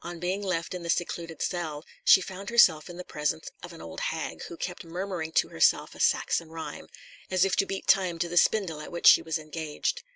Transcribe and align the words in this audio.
On 0.03 0.19
being 0.19 0.41
left 0.41 0.73
in 0.73 0.81
the 0.81 0.89
secluded 0.89 1.43
cell, 1.43 1.85
she 2.03 2.21
found 2.21 2.49
herself 2.49 2.89
in 2.89 2.97
the 2.97 3.03
presence 3.03 3.49
of 3.61 3.71
an 3.71 3.83
old 3.83 3.99
hag, 3.99 4.41
who 4.45 4.57
kept 4.57 4.83
murmuring 4.83 5.31
to 5.33 5.49
herself 5.49 5.93
a 5.93 5.99
Saxon 5.99 6.49
rhyme, 6.49 6.87
as 7.29 7.45
if 7.45 7.55
to 7.57 7.67
beat 7.67 7.85
time 7.85 8.17
to 8.17 8.27
the 8.27 8.35
spindle 8.35 8.81
at 8.81 8.91
which 8.91 9.05
she 9.05 9.21
was 9.21 9.37
engaged. 9.37 10.01